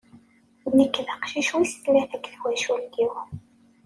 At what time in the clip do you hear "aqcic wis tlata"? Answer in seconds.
1.15-2.17